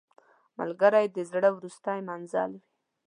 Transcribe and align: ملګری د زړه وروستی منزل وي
ملګری 0.59 1.05
د 1.15 1.17
زړه 1.31 1.49
وروستی 1.57 1.99
منزل 2.09 2.49
وي 2.55 2.61